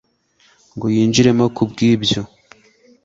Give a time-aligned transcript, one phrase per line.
[0.75, 2.21] ngo yinjiremo ku bw ibyo